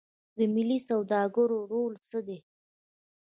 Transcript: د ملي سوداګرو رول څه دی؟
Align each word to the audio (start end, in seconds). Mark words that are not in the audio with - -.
د 0.37 0.39
ملي 0.53 0.79
سوداګرو 0.89 1.57
رول 1.71 1.93
څه 2.09 2.19
دی؟ 2.27 2.39